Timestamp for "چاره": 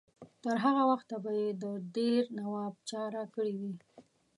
2.89-3.23